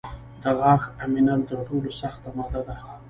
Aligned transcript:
د 0.41 0.43
غاښ 0.59 0.83
امینل 1.05 1.41
تر 1.49 1.57
ټولو 1.67 1.89
سخته 2.01 2.29
ماده 2.37 2.61
ده. 2.67 2.75